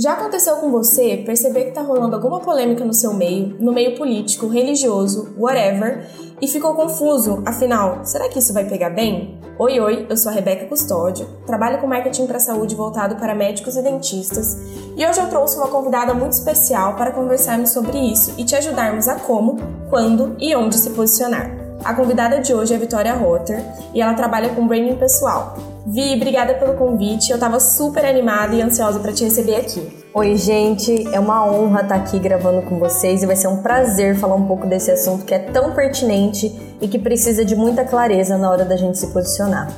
Já 0.00 0.14
aconteceu 0.14 0.56
com 0.56 0.70
você 0.70 1.18
perceber 1.26 1.64
que 1.64 1.72
tá 1.72 1.82
rolando 1.82 2.16
alguma 2.16 2.40
polêmica 2.40 2.82
no 2.86 2.94
seu 2.94 3.12
meio, 3.12 3.54
no 3.60 3.70
meio 3.70 3.98
político, 3.98 4.46
religioso, 4.46 5.34
whatever, 5.36 6.08
e 6.40 6.48
ficou 6.48 6.72
confuso? 6.72 7.42
Afinal, 7.44 8.02
será 8.02 8.26
que 8.30 8.38
isso 8.38 8.54
vai 8.54 8.64
pegar 8.64 8.88
bem? 8.88 9.38
Oi, 9.58 9.78
oi, 9.78 10.06
eu 10.08 10.16
sou 10.16 10.32
a 10.32 10.34
Rebeca 10.34 10.64
Custódio, 10.64 11.26
trabalho 11.44 11.82
com 11.82 11.86
marketing 11.86 12.26
para 12.26 12.38
saúde 12.38 12.74
voltado 12.74 13.16
para 13.16 13.34
médicos 13.34 13.76
e 13.76 13.82
dentistas, 13.82 14.56
e 14.96 15.04
hoje 15.04 15.20
eu 15.20 15.28
trouxe 15.28 15.58
uma 15.58 15.68
convidada 15.68 16.14
muito 16.14 16.32
especial 16.32 16.96
para 16.96 17.12
conversarmos 17.12 17.68
sobre 17.68 17.98
isso 17.98 18.32
e 18.38 18.44
te 18.44 18.56
ajudarmos 18.56 19.06
a 19.06 19.16
como, 19.16 19.58
quando 19.90 20.34
e 20.38 20.56
onde 20.56 20.78
se 20.78 20.88
posicionar. 20.90 21.50
A 21.84 21.92
convidada 21.92 22.40
de 22.40 22.54
hoje 22.54 22.72
é 22.72 22.78
Vitória 22.78 23.12
Rotter 23.12 23.62
e 23.92 24.00
ela 24.00 24.14
trabalha 24.14 24.48
com 24.54 24.66
branding 24.66 24.96
pessoal. 24.96 25.54
Vi, 25.92 26.14
obrigada 26.14 26.54
pelo 26.54 26.74
convite. 26.74 27.32
Eu 27.32 27.38
tava 27.38 27.58
super 27.58 28.04
animada 28.04 28.54
e 28.54 28.62
ansiosa 28.62 29.00
para 29.00 29.12
te 29.12 29.24
receber 29.24 29.56
aqui. 29.56 30.06
Oi, 30.14 30.36
gente, 30.36 31.12
é 31.12 31.18
uma 31.18 31.44
honra 31.44 31.80
estar 31.80 31.96
aqui 31.96 32.16
gravando 32.20 32.62
com 32.62 32.78
vocês 32.78 33.24
e 33.24 33.26
vai 33.26 33.34
ser 33.34 33.48
um 33.48 33.56
prazer 33.56 34.16
falar 34.16 34.36
um 34.36 34.46
pouco 34.46 34.68
desse 34.68 34.88
assunto 34.92 35.24
que 35.24 35.34
é 35.34 35.40
tão 35.40 35.72
pertinente 35.72 36.76
e 36.80 36.86
que 36.86 36.96
precisa 36.96 37.44
de 37.44 37.56
muita 37.56 37.84
clareza 37.84 38.38
na 38.38 38.48
hora 38.48 38.64
da 38.64 38.76
gente 38.76 38.98
se 38.98 39.08
posicionar. 39.08 39.68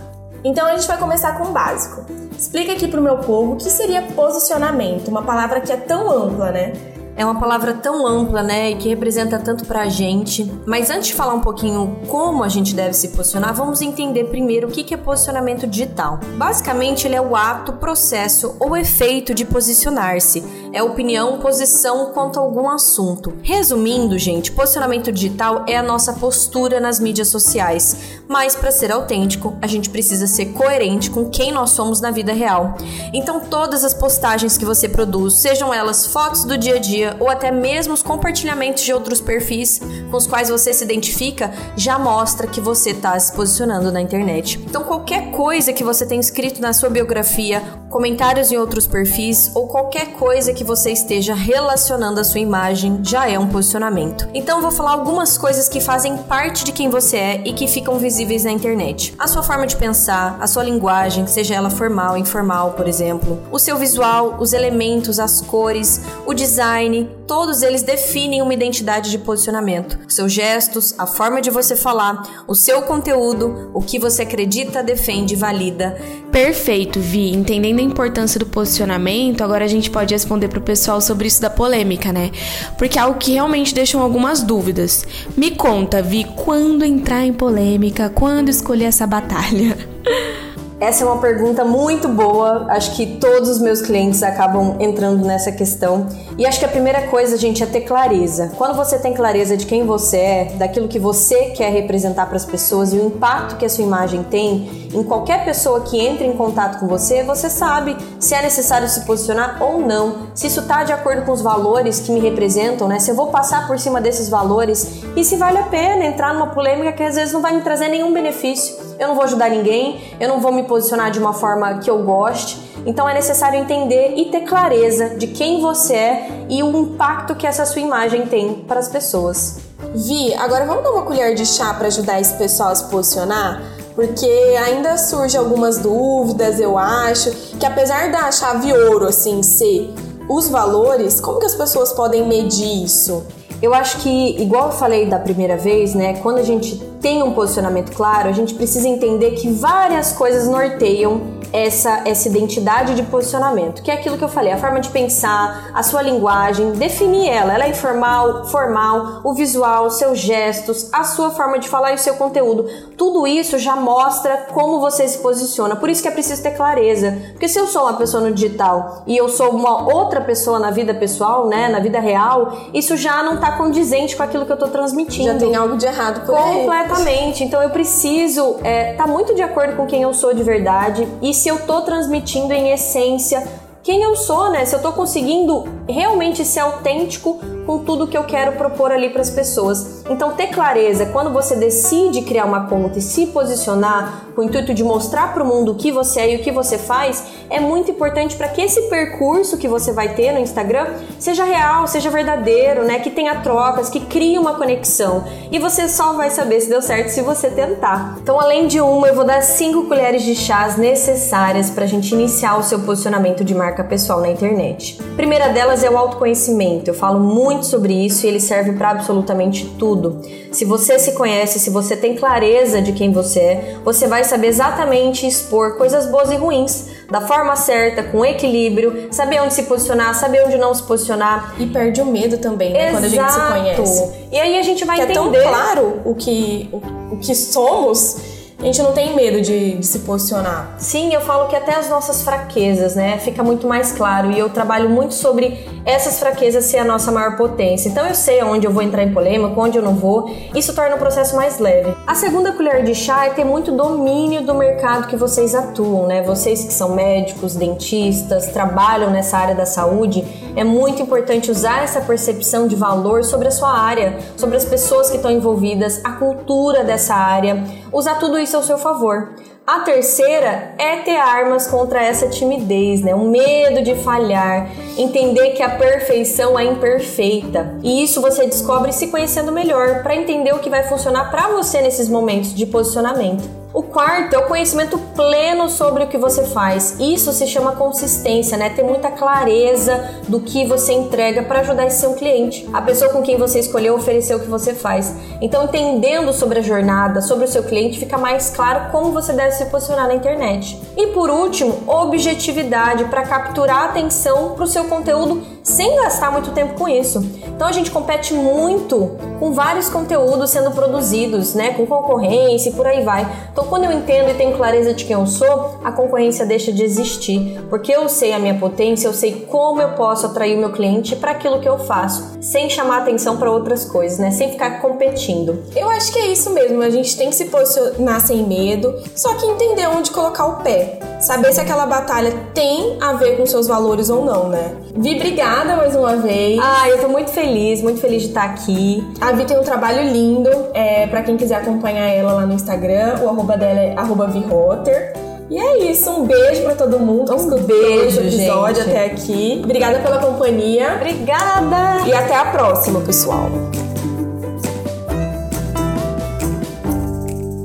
Então 0.45 0.67
a 0.67 0.75
gente 0.77 0.87
vai 0.87 0.99
começar 0.99 1.39
com 1.39 1.45
o 1.45 1.53
básico. 1.53 2.05
Explica 2.39 2.73
aqui 2.73 2.89
pro 2.89 3.01
meu 3.01 3.19
povo 3.19 3.53
o 3.53 3.57
que 3.57 3.71
seria 3.71 4.03
posicionamento, 4.03 5.09
uma 5.09 5.23
palavra 5.23 5.63
que 5.63 5.73
é 5.73 5.77
tão 5.79 6.11
ampla, 6.11 6.51
né? 6.51 6.75
É 7.15 7.25
uma 7.25 7.39
palavra 7.39 7.75
tão 7.75 8.07
ampla, 8.07 8.43
né, 8.43 8.71
e 8.71 8.77
que 8.77 8.89
representa 8.89 9.39
tanto 9.39 9.67
pra 9.67 9.89
gente. 9.89 10.51
Mas 10.67 10.91
antes 10.91 11.09
de 11.09 11.15
falar 11.15 11.35
um 11.35 11.41
pouquinho 11.41 11.99
como 12.09 12.43
a 12.43 12.49
gente 12.49 12.75
deve 12.75 12.95
se 12.95 13.09
posicionar, 13.09 13.55
vamos 13.55 13.81
entender 13.83 14.25
primeiro 14.25 14.69
o 14.69 14.71
que 14.71 14.95
é 14.95 14.97
posicionamento 14.97 15.67
digital. 15.67 16.19
Basicamente, 16.37 17.07
ele 17.07 17.15
é 17.15 17.21
o 17.21 17.37
ato, 17.37 17.75
processo 17.75 18.57
ou 18.59 18.77
efeito 18.77 19.35
de 19.35 19.45
posicionar-se. 19.45 20.43
É 20.75 20.83
opinião, 20.83 21.39
posição 21.39 22.13
quanto 22.15 22.39
a 22.39 22.43
algum 22.43 22.67
assunto. 22.67 23.35
Resumindo, 23.43 24.17
gente, 24.17 24.51
posicionamento 24.51 25.13
digital 25.13 25.67
é 25.69 25.77
a 25.77 25.83
nossa 25.83 26.15
postura 26.15 26.81
nas 26.81 26.99
mídias 26.99 27.29
sociais. 27.29 27.95
Mas 28.27 28.57
para 28.57 28.73
ser 28.73 28.91
autêntico, 28.91 29.55
a 29.61 29.67
gente 29.67 29.91
precisa 29.91 30.27
ser 30.27 30.47
coerente 30.47 31.11
com 31.11 31.29
quem 31.29 31.53
nós 31.53 31.71
somos 31.71 32.01
na 32.01 32.11
vida 32.11 32.33
real. 32.33 32.75
Então, 33.13 33.41
todas 33.41 33.85
as 33.85 33.93
postagens 33.93 34.57
que 34.57 34.65
você 34.65 34.89
produz, 34.89 35.35
sejam 35.35 35.75
elas 35.75 36.07
fotos 36.07 36.47
do 36.47 36.57
dia 36.57 36.77
a 36.77 36.79
dia, 36.79 37.19
ou 37.21 37.29
até 37.29 37.51
mesmo 37.51 37.93
os 37.93 38.03
compartilhamentos 38.03 38.83
de 38.83 38.95
outros 38.95 39.21
perfis 39.21 39.79
com 40.11 40.17
os 40.17 40.27
quais 40.27 40.49
você 40.49 40.73
se 40.73 40.85
identifica 40.85 41.53
já 41.77 41.99
mostra 41.99 42.47
que 42.47 42.63
você 42.63 42.93
está 42.93 43.19
se 43.21 43.31
posicionando 43.35 43.93
na 43.93 44.01
internet. 44.01 44.59
Então, 44.67 44.85
qualquer 44.85 45.33
coisa 45.33 45.71
que 45.71 45.85
você 45.85 46.07
tenha 46.07 46.21
escrito 46.21 46.63
na 46.63 46.73
sua 46.73 46.89
biografia, 46.89 47.63
comentários 47.91 48.51
em 48.51 48.57
outros 48.57 48.87
perfis 48.87 49.51
ou 49.55 49.69
qualquer 49.69 50.15
coisa 50.15 50.55
que 50.55 50.62
você 50.63 50.93
esteja 50.93 51.35
relacionando 51.35 52.21
à 52.21 52.25
sua 52.25 52.41
imagem 52.41 53.01
já 53.03 53.29
é 53.29 53.39
um 53.39 53.49
posicionamento. 53.49 54.29
Então, 54.33 54.63
vou 54.63 54.71
falar 54.71 54.93
algumas 54.93 55.37
coisas 55.37 55.69
que 55.69 55.81
fazem 55.81 56.17
parte 56.17 56.65
de 56.65 56.73
quem 56.73 56.89
você 56.89 57.17
é 57.17 57.43
e 57.45 57.53
que 57.53 57.67
ficam 57.67 57.99
visíveis 57.99 58.45
na 58.45 58.53
internet. 58.53 59.15
A 59.19 59.27
sua 59.27 59.43
forma 59.43 59.67
de 59.67 59.77
pensar, 59.77 60.39
a 60.41 60.47
sua 60.47 60.63
linguagem, 60.63 61.27
seja 61.27 61.55
ela 61.55 61.71
formal, 61.71 62.17
informal, 62.17 62.73
por 62.73 62.89
exemplo, 62.89 63.43
o 63.51 63.59
seu 63.59 63.77
visual, 63.77 64.37
os 64.41 64.53
elementos, 64.53 65.19
as 65.19 65.41
cores, 65.41 66.01
o 66.27 66.33
design 66.33 66.53
design, 66.53 67.09
todos 67.27 67.63
eles 67.63 67.83
definem 67.83 68.43
uma 68.43 68.53
identidade 68.53 69.11
de 69.11 69.19
posicionamento. 69.19 69.99
Os 70.07 70.15
seus 70.15 70.33
gestos, 70.33 70.95
a 70.99 71.07
forma 71.07 71.41
de 71.41 71.51
você 71.51 71.75
falar, 71.75 72.45
o 72.47 72.55
seu 72.55 72.83
conteúdo, 72.83 73.71
o 73.75 73.81
que 73.81 73.99
você 73.99 74.23
acredita, 74.23 74.83
defende, 74.83 75.35
valida. 75.35 75.99
Perfeito, 76.31 77.01
Vi. 77.01 77.31
Entendendo 77.33 77.81
a 77.81 77.83
importância 77.83 78.39
do 78.39 78.47
posicionamento, 78.47 79.43
agora 79.43 79.65
a 79.65 79.69
gente 79.69 79.91
pode 79.91 80.15
responder 80.15 80.49
pro 80.53 80.61
pessoal 80.61 81.01
sobre 81.01 81.27
isso 81.27 81.41
da 81.41 81.51
polêmica, 81.51 82.13
né? 82.13 82.31
Porque 82.77 82.99
é 82.99 83.03
algo 83.03 83.19
que 83.19 83.33
realmente 83.33 83.75
deixam 83.75 84.03
algumas 84.03 84.43
dúvidas. 84.43 85.07
Me 85.37 85.51
conta, 85.53 86.03
Vi, 86.03 86.25
quando 86.37 86.85
entrar 86.85 87.25
em 87.25 87.33
polêmica, 87.33 88.11
quando 88.11 88.51
escolher 88.51 88.85
essa 88.85 89.07
batalha? 89.07 89.77
Essa 90.83 91.05
é 91.05 91.07
uma 91.07 91.19
pergunta 91.19 91.65
muito 91.65 92.09
boa. 92.09 92.67
Acho 92.69 92.97
que 92.97 93.07
todos 93.07 93.49
os 93.49 93.61
meus 93.61 93.81
clientes 93.81 94.21
acabam 94.21 94.75
entrando 94.81 95.25
nessa 95.25 95.53
questão. 95.53 96.09
E 96.37 96.45
acho 96.45 96.59
que 96.59 96.65
a 96.65 96.69
primeira 96.69 97.07
coisa, 97.07 97.37
gente, 97.37 97.63
é 97.63 97.67
ter 97.67 97.83
clareza. 97.83 98.51
Quando 98.59 98.75
você 98.75 98.99
tem 98.99 99.15
clareza 99.15 99.57
de 99.57 99.65
quem 99.65 99.87
você 99.87 100.17
é, 100.17 100.45
daquilo 100.57 100.89
que 100.89 100.99
você 100.99 101.51
quer 101.51 101.73
representar 101.73 102.27
para 102.27 102.35
as 102.35 102.45
pessoas 102.45 102.93
e 102.93 102.97
o 102.97 103.07
impacto 103.07 103.59
que 103.59 103.65
a 103.65 103.69
sua 103.69 103.85
imagem 103.85 104.25
tem 104.25 104.89
em 104.93 105.05
qualquer 105.05 105.45
pessoa 105.45 105.83
que 105.83 106.01
entre 106.01 106.27
em 106.27 106.33
contato 106.33 106.81
com 106.81 106.89
você, 106.89 107.23
você 107.23 107.49
sabe 107.49 107.97
se 108.19 108.35
é 108.35 108.43
necessário 108.43 108.89
se 108.89 109.03
posicionar 109.03 109.63
ou 109.63 109.81
não. 109.81 110.31
Se 110.35 110.49
isso 110.49 110.63
está 110.63 110.83
de 110.83 110.93
acordo 110.93 111.25
com 111.25 111.31
os 111.31 111.43
valores 111.43 112.01
que 112.01 112.11
me 112.11 112.19
representam, 112.19 112.89
né? 112.89 112.99
Se 112.99 113.09
eu 113.09 113.15
vou 113.15 113.29
passar 113.29 113.69
por 113.69 113.79
cima 113.79 114.01
desses 114.01 114.29
valores 114.29 115.05
e 115.15 115.23
se 115.23 115.37
vale 115.37 115.59
a 115.59 115.63
pena 115.63 116.05
entrar 116.05 116.35
numa 116.35 116.49
polêmica 116.49 116.91
que 116.91 117.05
às 117.05 117.15
vezes 117.15 117.33
não 117.33 117.41
vai 117.41 117.55
me 117.55 117.63
trazer 117.63 117.87
nenhum 117.87 118.13
benefício. 118.13 118.82
Eu 118.99 119.09
não 119.09 119.15
vou 119.15 119.25
ajudar 119.25 119.51
ninguém, 119.51 120.17
eu 120.21 120.29
não 120.29 120.41
vou 120.41 120.53
me 120.53 120.65
posicionar 120.65 121.11
de 121.11 121.19
uma 121.19 121.33
forma 121.33 121.79
que 121.79 121.91
eu 121.91 122.03
goste. 122.03 122.73
Então 122.85 123.09
é 123.09 123.15
necessário 123.15 123.59
entender 123.59 124.15
e 124.17 124.27
ter 124.27 124.43
clareza 124.43 125.11
de 125.11 125.29
quem 125.29 125.61
você 125.61 125.95
é 125.95 126.47
e 126.49 126.63
o 126.63 126.77
impacto 126.77 127.35
que 127.35 127.47
essa 127.47 127.65
sua 127.65 127.81
imagem 127.81 128.27
tem 128.27 128.55
para 128.55 128.81
as 128.81 128.89
pessoas. 128.89 129.59
Vi, 129.95 130.35
agora 130.35 130.65
vamos 130.65 130.83
dar 130.83 130.91
uma 130.91 131.03
colher 131.03 131.35
de 131.35 131.45
chá 131.45 131.75
para 131.75 131.89
ajudar 131.89 132.21
esse 132.21 132.35
pessoal 132.35 132.71
a 132.71 132.75
se 132.75 132.85
posicionar? 132.85 133.63
Porque 133.95 134.27
ainda 134.65 134.97
surgem 134.97 135.39
algumas 135.39 135.79
dúvidas, 135.79 136.59
eu 136.59 136.79
acho, 136.79 137.31
que 137.59 137.67
apesar 137.67 138.11
da 138.11 138.33
chave 138.33 138.73
ouro 138.73 139.07
assim 139.07 139.43
ser 139.43 139.93
os 140.29 140.49
valores, 140.49 141.21
como 141.21 141.39
que 141.39 141.47
as 141.47 141.55
pessoas 141.55 141.93
podem 141.93 142.27
medir 142.27 142.85
isso? 142.85 143.23
Eu 143.63 143.73
acho 143.73 143.99
que, 143.99 144.43
igual 144.43 144.67
eu 144.67 144.73
falei 144.73 145.07
da 145.07 145.21
primeira 145.21 145.57
vez, 145.57 145.95
né, 145.95 146.15
quando 146.15 146.39
a 146.39 146.43
gente 146.43 146.77
tem 147.01 147.23
um 147.23 147.33
posicionamento 147.33 147.93
claro, 147.93 148.29
a 148.29 148.33
gente 148.33 148.55
precisa 148.55 148.89
entender 148.89 149.31
que 149.33 149.49
várias 149.53 150.11
coisas 150.11 150.49
norteiam 150.49 151.21
essa, 151.53 152.03
essa 152.05 152.29
identidade 152.29 152.95
de 152.95 153.03
posicionamento, 153.03 153.83
que 153.83 153.91
é 153.91 153.95
aquilo 153.95 154.17
que 154.17 154.25
eu 154.25 154.29
falei, 154.29 154.53
a 154.53 154.59
forma 154.59 154.81
de 154.81 154.89
pensar, 154.89 155.71
a 155.75 155.83
sua 155.83 156.03
linguagem, 156.03 156.73
definir 156.73 157.29
ela. 157.29 157.55
Ela 157.55 157.65
é 157.65 157.71
informal, 157.71 158.47
formal, 158.47 159.21
o 159.25 159.35
visual, 159.35 159.91
seus 159.91 160.19
gestos, 160.19 160.89
a 160.93 161.05
sua 161.05 161.31
forma 161.31 161.59
de 161.59 161.69
falar 161.69 161.93
e 161.93 161.95
o 161.95 161.99
seu 161.99 162.15
conteúdo. 162.15 162.67
Tudo 162.97 163.27
isso 163.27 163.59
já 163.59 163.77
mostra 163.77 164.49
como 164.53 164.81
você 164.81 165.07
se 165.07 165.19
posiciona. 165.19 165.77
Por 165.77 165.91
isso 165.91 166.03
que 166.03 166.09
é 166.09 166.11
preciso 166.11 166.43
ter 166.43 166.53
clareza. 166.53 167.19
Porque 167.33 167.49
se 167.49 167.59
eu 167.59 167.67
sou 167.67 167.83
uma 167.83 167.95
pessoa 167.95 168.23
no 168.23 168.33
digital 168.33 169.03
e 169.07 169.17
eu 169.17 169.29
sou 169.29 169.51
uma 169.51 169.93
outra 169.95 170.21
pessoa 170.21 170.59
na 170.59 170.71
vida 170.71 170.95
pessoal, 170.95 171.49
né, 171.49 171.69
na 171.69 171.81
vida 171.81 172.01
real, 172.01 172.57
isso 172.73 172.97
já 172.97 173.23
não 173.23 173.35
está 173.35 173.53
condizente 173.53 174.17
com 174.17 174.23
aquilo 174.23 174.47
que 174.47 174.53
eu 174.53 174.57
estou 174.57 174.69
transmitindo. 174.69 175.33
Já 175.33 175.39
tem 175.39 175.55
algo 175.55 175.77
de 175.77 175.87
errado 175.87 176.25
por 176.25 176.37
Completamente. 176.37 177.43
Aí. 177.43 177.49
Então 177.49 177.63
eu 177.63 177.71
preciso 177.71 178.57
estar 178.57 178.69
é, 178.69 178.93
tá 178.95 179.07
muito 179.07 179.35
de 179.35 179.43
acordo 179.43 179.77
com 179.77 179.87
quem 179.87 180.03
eu 180.03 180.15
sou 180.15 180.33
de 180.33 180.43
verdade 180.43 181.07
e 181.21 181.35
se 181.43 181.49
eu 181.49 181.67
tô 181.67 181.81
transmitindo 181.81 182.53
em 182.53 182.71
essência 182.71 183.43
quem 183.83 184.01
eu 184.01 184.15
sou, 184.15 184.49
né? 184.53 184.65
Se 184.65 184.77
eu 184.77 184.81
tô 184.81 184.93
conseguindo 184.93 185.65
realmente 185.89 186.45
ser 186.45 186.61
autêntico 186.61 187.41
com 187.67 187.79
tudo 187.79 188.07
que 188.07 188.17
eu 188.17 188.25
quero 188.25 188.53
propor 188.53 188.91
ali 188.93 189.11
para 189.11 189.23
as 189.23 189.31
pessoas. 189.31 190.03
Então, 190.09 190.33
ter 190.33 190.49
clareza 190.49 191.07
quando 191.07 191.33
você 191.33 191.55
decide 191.57 192.23
criar 192.23 192.45
uma 192.45 192.69
conta 192.69 192.99
e 192.99 193.03
se 193.03 193.27
posicionar 193.27 194.27
com 194.35 194.43
o 194.43 194.45
intuito 194.45 194.75
de 194.75 194.83
mostrar 194.83 195.33
para 195.33 195.43
o 195.43 195.47
mundo 195.47 195.73
o 195.73 195.75
que 195.75 195.93
você 195.93 196.21
é 196.21 196.33
e 196.33 196.37
o 196.37 196.43
que 196.43 196.51
você 196.51 196.79
faz 196.79 197.25
é 197.51 197.61
muito 197.61 197.91
importante 197.91 198.35
para 198.37 198.49
que 198.49 198.63
esse 198.63 198.83
percurso 198.89 199.59
que 199.59 199.69
você 199.69 199.93
vai 199.93 200.15
ter 200.15 200.33
no 200.33 200.39
Instagram 200.39 200.87
seja 201.19 201.45
real, 201.45 201.87
seja 201.87 202.11
verdadeiro, 202.11 202.85
né? 202.85 202.99
Que 202.99 203.11
tenha 203.11 203.37
trocas, 203.37 203.89
que 203.91 204.01
crie 204.01 204.39
uma 204.39 204.55
conexão. 204.55 205.25
E 205.51 205.59
você 205.59 205.89
só 205.89 206.15
vai 206.15 206.31
saber 206.31 206.61
se 206.61 206.69
deu 206.69 206.81
certo 206.81 207.09
se 207.09 207.21
você 207.21 207.51
tentar. 207.51 208.19
Então, 208.23 208.41
além 208.41 208.67
de 208.67 208.81
uma, 208.81 209.09
eu 209.09 209.15
vou 209.15 209.25
dar 209.25 209.43
cinco 209.43 209.85
colheres 209.85 210.23
de 210.23 210.35
chás 210.35 210.77
necessárias 210.77 211.71
para 211.71 211.85
a 211.85 211.87
gente 211.87 212.15
iniciar 212.15 212.57
o 212.59 212.63
seu 212.63 212.81
posicionamento 212.81 213.45
de 213.45 213.55
marca 213.55 213.85
pessoal 213.85 214.21
na 214.21 214.29
internet. 214.29 214.99
A 215.13 215.17
primeira 215.17 215.49
delas 215.51 215.85
é 215.85 215.91
o 215.91 215.97
autoconhecimento. 215.97 216.89
Eu 216.89 216.95
falo 216.95 217.21
muito 217.21 217.52
muito 217.53 217.67
sobre 217.67 217.93
isso 217.93 218.27
e 218.27 218.29
ele 218.29 218.41
serve 218.41 218.73
para 218.73 218.91
absolutamente 218.91 219.67
tudo. 219.79 220.21
Se 220.51 220.65
você 220.65 220.99
se 220.99 221.13
conhece, 221.13 221.59
se 221.59 221.71
você 221.71 221.97
tem 221.97 222.17
clareza 222.17 222.81
de 222.81 222.93
quem 222.93 223.13
você 223.13 223.41
é, 223.41 223.77
você 223.85 224.07
vai 224.07 224.25
saber 224.25 224.49
exatamente 224.49 225.27
expor 225.27 225.77
coisas 225.77 226.07
boas 226.07 226.31
e 226.31 226.37
ruins 226.37 226.87
da 227.11 227.21
forma 227.21 227.55
certa, 227.57 228.03
com 228.03 228.25
equilíbrio, 228.25 229.09
saber 229.11 229.41
onde 229.41 229.55
se 229.55 229.65
posicionar, 229.65 230.15
saber 230.15 230.45
onde 230.47 230.57
não 230.57 230.75
se 230.75 230.83
posicionar. 230.83 231.55
E 231.59 231.67
perde 231.67 232.01
o 232.01 232.07
medo 232.07 232.39
também, 232.39 232.73
né? 232.73 232.89
Exato. 232.89 232.95
Quando 232.95 233.05
a 233.05 233.09
gente 233.09 233.33
se 233.33 233.41
conhece. 233.41 234.13
E 234.33 234.39
aí 234.39 234.59
a 234.59 234.63
gente 234.63 234.85
vai 234.85 234.97
que 234.97 235.03
entender. 235.03 235.39
É 235.39 235.43
tão 235.43 235.51
claro 235.51 236.01
o 236.05 236.15
que, 236.15 236.71
o, 236.73 237.15
o 237.15 237.19
que 237.19 237.35
somos 237.35 238.17
A 238.63 238.65
gente 238.65 238.81
não 238.81 238.93
tem 238.93 239.17
medo 239.17 239.41
de, 239.41 239.75
de, 239.75 239.85
se 239.85 239.99
posicionar. 239.99 240.77
Sim, 240.79 241.13
eu 241.13 241.21
falo 241.21 241.49
que 241.49 241.57
até 241.57 241.75
as 241.75 241.91
nossas 241.91 242.23
fraquezas, 242.23 242.95
né, 242.95 243.19
fica 243.19 243.43
muito 243.43 243.67
mais 243.67 243.91
claro. 243.91 244.31
E 244.31 244.39
eu 244.39 244.49
trabalho 244.51 244.89
muito 244.89 245.15
sobre 245.15 245.67
essas 245.85 246.21
fraquezas 246.21 246.67
ser 246.67 246.79
a 246.79 246.85
nossa 246.85 247.11
maior 247.11 247.37
potência. 247.37 247.89
Então 247.89 248.07
eu 248.07 248.15
sei 248.15 248.41
onde 248.45 248.65
eu 248.65 248.71
vou 248.71 248.81
entrar 248.81 249.03
em 249.03 249.13
polêmica, 249.13 249.61
onde 249.61 249.77
eu 249.77 249.83
não 249.83 249.97
vou. 249.97 250.33
Isso 250.55 250.73
torna 250.77 250.95
o 250.95 250.99
processo 251.01 251.35
mais 251.35 251.59
leve. 251.59 251.93
A 252.07 252.15
segunda 252.15 252.53
colher 252.53 252.85
de 252.85 252.95
chá 252.95 253.27
é 253.27 253.31
ter 253.31 253.45
muito 253.45 253.73
domínio 253.73 254.47
do 254.47 254.55
mercado 254.55 255.09
que 255.09 255.17
vocês 255.17 255.57
atuam, 255.57 256.07
né? 256.07 256.23
Vocês 256.23 256.65
que 256.65 256.73
são 256.73 256.95
médicos, 256.95 257.57
dentistas, 257.57 258.47
trabalham 258.53 259.11
nessa 259.11 259.39
área 259.39 259.57
da 259.57 259.67
saúde, 259.67 260.25
é 260.57 260.65
muito 260.65 261.03
importante 261.03 261.51
usar 261.51 261.83
essa 261.83 262.01
percepção 262.01 262.67
de 262.67 262.77
valor 262.77 263.25
sobre 263.25 263.49
a 263.49 263.51
sua 263.51 263.71
área, 263.71 264.19
sobre 264.37 264.57
as 264.57 264.65
pessoas 264.65 265.11
que 265.11 265.17
estão 265.17 265.31
envolvidas, 265.31 266.01
a 266.05 266.13
cultura 266.13 266.85
dessa 266.85 267.15
área, 267.15 267.65
usar 267.93 268.17
tudo 268.17 268.39
isso 268.39 268.57
ao 268.57 268.63
seu 268.63 268.79
favor. 268.79 269.35
A 269.65 269.81
terceira 269.81 270.75
é 270.77 270.97
ter 270.97 271.17
armas 271.17 271.69
contra 271.69 272.03
essa 272.03 272.29
timidez, 272.29 273.01
né? 273.01 273.15
O 273.15 273.31
medo 273.31 273.81
de 273.81 273.95
falhar, 273.95 274.69
entender 274.99 275.51
que 275.51 275.63
a 275.63 275.71
perfeição 275.71 276.59
é 276.59 276.65
imperfeita. 276.65 277.79
E 277.81 278.03
isso 278.03 278.21
você 278.21 278.45
descobre 278.45 278.93
se 278.93 279.07
conhecendo 279.07 279.53
melhor 279.53 280.03
para 280.03 280.17
entender 280.17 280.53
o 280.53 280.59
que 280.59 280.69
vai 280.69 280.83
funcionar 280.83 281.31
para 281.31 281.49
você 281.49 281.81
nesses 281.81 282.09
momentos 282.09 282.53
de 282.53 282.67
posicionamento. 282.67 283.49
O 283.73 283.85
quarto 283.85 284.35
é 284.35 284.39
o 284.39 284.49
conhecimento 284.49 284.99
pleno 285.15 285.69
sobre 285.69 286.05
o 286.05 286.07
que 286.07 286.19
você 286.19 286.45
faz. 286.45 286.97
Isso 286.99 287.33
se 287.33 287.47
chama 287.47 287.73
consistência, 287.77 288.57
né? 288.57 288.71
Ter 288.71 288.83
muita 288.83 289.11
clareza 289.11 290.23
do 290.29 290.41
que 290.41 290.67
você 290.67 290.93
entrega 290.93 291.43
para 291.43 291.61
ajudar 291.61 291.87
esse 291.87 292.01
seu 292.01 292.15
cliente, 292.15 292.69
a 292.73 292.81
pessoa 292.83 293.11
com 293.11 293.23
quem 293.23 293.37
você 293.37 293.59
escolheu 293.59 293.95
oferecer 293.95 294.35
o 294.35 294.41
que 294.41 294.49
você 294.49 294.75
faz. 294.75 295.15
Então, 295.41 295.65
entendendo 295.65 296.33
sobre 296.33 296.59
a 296.59 296.63
jornada, 296.63 297.21
sobre 297.21 297.45
o 297.45 297.49
seu 297.49 297.63
cliente, 297.63 297.99
fica 297.99 298.19
mais 298.19 298.51
claro 298.51 298.91
como 298.91 299.13
você 299.13 299.33
deve 299.33 299.53
se 299.53 299.67
posicionar 299.67 300.09
na 300.09 300.15
internet. 300.15 300.81
E 300.97 301.09
por 301.09 301.31
último, 301.31 301.83
objetividade 301.87 303.05
para 303.05 303.23
capturar 303.23 303.83
a 303.83 303.85
atenção 303.87 304.51
para 304.51 304.65
o 304.65 304.67
seu 304.67 304.85
conteúdo 304.85 305.52
sem 305.63 305.97
gastar 305.97 306.33
muito 306.33 306.51
tempo 306.53 306.75
com 306.75 306.89
isso. 306.89 307.25
Então 307.47 307.67
a 307.67 307.73
gente 307.73 307.91
compete 307.91 308.35
muito 308.35 309.17
com 309.39 309.53
vários 309.53 309.89
conteúdos 309.89 310.51
sendo 310.51 310.71
produzidos, 310.73 311.55
né, 311.55 311.75
com 311.75 311.87
concorrência 311.87 312.71
e 312.71 312.73
por 312.73 312.87
aí 312.87 313.05
vai. 313.05 313.27
Então 313.53 313.65
quando 313.67 313.85
eu 313.85 313.93
entendo 313.93 314.31
e 314.31 314.35
tenho 314.35 314.57
clareza 314.57 314.93
de 314.95 315.05
quem 315.05 315.15
eu 315.15 315.27
sou, 315.27 315.79
a 315.85 315.93
concorrência 315.93 316.45
deixa 316.45 316.73
de 316.73 316.83
existir, 316.83 317.61
porque 317.69 317.93
eu 317.93 318.09
sei 318.09 318.33
a 318.33 318.39
minha 318.39 318.55
potência, 318.55 319.07
eu 319.07 319.13
sei 319.13 319.47
como 319.49 319.81
eu 319.81 319.91
posso 319.91 320.27
atrair 320.27 320.57
o 320.57 320.59
meu 320.59 320.73
cliente 320.73 321.15
para 321.17 321.33
aquilo 321.33 321.61
que 321.61 321.69
eu 321.69 321.79
faço, 321.79 322.39
sem 322.41 322.69
chamar 322.69 322.99
atenção 322.99 323.37
para 323.37 323.51
outras 323.51 323.85
coisas, 323.85 324.19
né, 324.19 324.31
sem 324.31 324.51
ficar 324.51 324.81
competindo. 324.81 325.63
Eu 325.77 325.89
acho 325.91 326.13
que 326.13 326.19
é 326.19 326.27
isso 326.27 326.51
mesmo, 326.51 326.83
a 326.83 326.91
gente 326.91 327.17
tem 327.17 327.29
que 327.29 327.35
se 327.37 327.47
posicionar 327.47 328.21
sem 328.21 328.45
medo, 328.45 328.95
só 329.15 329.35
que 329.35 329.47
entender 329.47 329.87
onde 329.87 330.11
colocar 330.11 330.47
o 330.47 330.57
pé, 330.63 330.99
saber 331.21 331.53
se 331.53 331.61
aquela 331.61 331.87
batalha 331.87 332.33
tem 332.53 332.99
a 333.01 333.13
ver 333.13 333.37
com 333.37 333.47
seus 333.47 333.67
valores 333.67 334.11
ou 334.11 334.25
não, 334.25 334.49
né? 334.49 334.77
Vi, 334.95 335.19
obrigada 335.53 335.77
mais 335.77 335.95
uma 335.95 336.17
vez. 336.17 336.59
Ah, 336.63 336.89
eu 336.89 336.99
tô 336.99 337.09
muito 337.09 337.31
feliz, 337.31 337.83
muito 337.83 338.01
feliz 338.01 338.23
de 338.23 338.29
estar 338.29 338.45
aqui. 338.45 339.07
A 339.21 339.33
Vi 339.33 339.45
tem 339.45 339.59
um 339.59 339.63
trabalho 339.63 340.11
lindo. 340.11 340.51
É, 340.73 341.07
para 341.07 341.23
quem 341.23 341.37
quiser 341.37 341.57
acompanhar 341.57 342.09
ela 342.09 342.33
lá 342.33 342.47
no 342.47 342.55
Instagram, 342.55 343.17
o 343.23 343.29
arroba 343.29 343.57
dela 343.57 343.81
é 343.81 343.95
arroba 343.97 344.27
Virotter. 344.27 345.13
E 345.51 345.59
é 345.59 345.91
isso, 345.91 346.11
um 346.11 346.25
beijo 346.25 346.63
para 346.63 346.75
todo 346.75 346.99
mundo 346.99 347.35
um 347.35 347.63
beijo, 347.65 348.21
esse 348.21 348.37
episódio 348.37 348.85
gente. 348.85 348.91
até 348.91 349.05
aqui. 349.05 349.61
Obrigada 349.63 349.99
pela 349.99 350.19
companhia. 350.19 350.95
Obrigada! 350.97 352.07
E 352.07 352.13
até 352.15 352.35
a 352.35 352.47
próxima, 352.47 353.01
pessoal. 353.03 353.51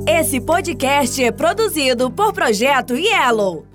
Esse 0.05 0.41
podcast 0.41 1.23
é 1.23 1.31
produzido 1.31 2.11
por 2.11 2.33
Projeto 2.33 2.95
Yellow. 2.95 3.66